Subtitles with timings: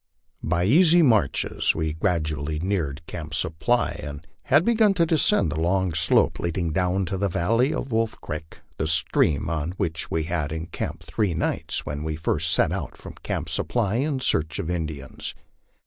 [0.41, 5.93] By easy marches we gradually neared Camp Supply, and had begun to descend the long
[5.93, 10.51] slope leading clown to the valley of Wolf creek, the stream on which we had
[10.51, 14.71] en camped three nights when we first set out from Camp Supply in search of
[14.71, 15.35] Indians.